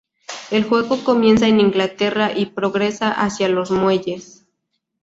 [0.49, 4.47] El juego comienza en Inglaterra, y progresa hacia los muelles.